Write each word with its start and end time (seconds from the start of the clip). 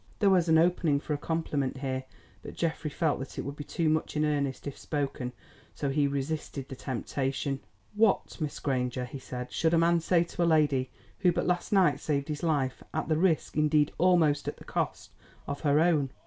There 0.17 0.31
was 0.31 0.49
an 0.49 0.57
opening 0.57 0.99
for 0.99 1.13
a 1.13 1.17
compliment 1.19 1.77
here, 1.77 2.05
but 2.41 2.55
Geoffrey 2.55 2.89
felt 2.89 3.19
that 3.19 3.37
it 3.37 3.43
would 3.43 3.55
be 3.55 3.63
too 3.63 3.87
much 3.87 4.17
in 4.17 4.25
earnest 4.25 4.65
if 4.65 4.75
spoken, 4.75 5.31
so 5.75 5.91
he 5.91 6.07
resisted 6.07 6.67
the 6.67 6.75
temptation. 6.75 7.59
"What, 7.93 8.41
Miss 8.41 8.57
Granger," 8.59 9.05
he 9.05 9.19
said, 9.19 9.51
"should 9.51 9.75
a 9.75 9.77
man 9.77 9.99
say 9.99 10.23
to 10.23 10.41
a 10.41 10.45
lady 10.45 10.89
who 11.19 11.31
but 11.31 11.45
last 11.45 11.71
night 11.71 11.99
saved 11.99 12.29
his 12.29 12.41
life, 12.41 12.81
at 12.95 13.09
the 13.09 13.17
risk, 13.19 13.55
indeed 13.57 13.91
almost 13.99 14.47
at 14.47 14.57
the 14.57 14.63
cost, 14.65 15.11
of 15.45 15.59
her 15.61 15.79
own?" 15.79 16.09